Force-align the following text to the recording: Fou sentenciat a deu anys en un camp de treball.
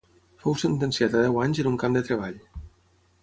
Fou 0.43 0.55
sentenciat 0.61 1.17
a 1.19 1.21
deu 1.25 1.37
anys 1.43 1.61
en 1.65 1.69
un 1.73 1.77
camp 1.83 1.97
de 1.99 2.05
treball. 2.09 2.39